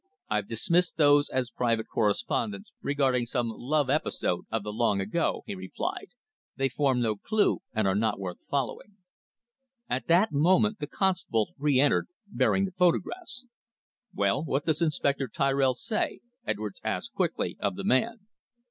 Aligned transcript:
I've 0.31 0.47
dismissed 0.47 0.97
those 0.97 1.29
as 1.29 1.51
private 1.51 1.87
correspondence 1.87 2.71
regarding 2.81 3.27
some 3.27 3.49
love 3.49 3.87
episode 3.87 4.45
of 4.51 4.63
the 4.63 4.73
long 4.73 4.99
ago," 4.99 5.43
he 5.45 5.53
replied. 5.53 6.07
"They 6.55 6.69
form 6.69 7.01
no 7.01 7.15
clue, 7.17 7.59
and 7.71 7.87
are 7.87 7.93
not 7.93 8.17
worth 8.19 8.39
following." 8.49 8.97
At 9.87 10.07
that 10.07 10.31
moment 10.31 10.79
the 10.79 10.87
constable 10.87 11.51
re 11.55 11.79
entered 11.79 12.07
bearing 12.25 12.65
the 12.65 12.71
photographs. 12.71 13.45
"Well, 14.11 14.43
what 14.43 14.65
does 14.65 14.81
Inspector 14.81 15.27
Tirrell 15.35 15.75
say?" 15.75 16.21
Edwards 16.47 16.81
asked 16.83 17.13
quickly 17.13 17.55
of 17.59 17.75
the 17.75 17.83
man. 17.83 18.25